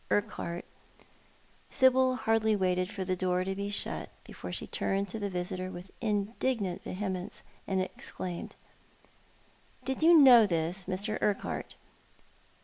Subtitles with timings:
[0.09, 0.65] Urquhart
[1.69, 5.69] Sibyl hardly waited for the door to be shut before she turned to the visitor
[5.69, 8.55] with indignant vehemence, and exclaimed—
[9.85, 11.19] "Did you know this, Mr.
[11.21, 11.75] Urquhart?